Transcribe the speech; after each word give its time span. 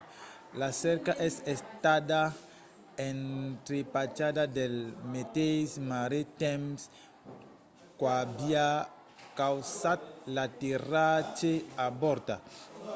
la 0.59 0.69
cerca 0.71 1.11
es 1.27 1.35
estada 1.55 2.21
entrepachada 3.09 4.43
pel 4.55 4.75
meteis 5.13 5.69
marrit 5.89 6.27
temps 6.43 6.79
qu'aviá 7.99 8.69
causat 9.39 10.01
l'aterratge 10.33 11.53
avortat 11.87 12.41